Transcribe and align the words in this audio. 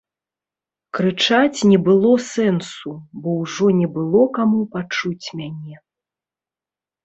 Крычаць 0.99 1.59
не 1.73 1.79
было 1.89 2.13
сэнсу, 2.31 2.91
бо 3.21 3.37
ўжо 3.41 3.65
не 3.85 3.93
было 4.01 4.21
каму 4.41 4.61
пачуць 4.75 5.27
мяне. 5.39 5.75